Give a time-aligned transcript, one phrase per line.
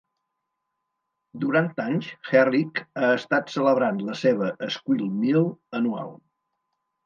[1.43, 5.49] Durant anys Herrick ha estat celebrant la seva Squeal Meal
[5.85, 6.15] anual.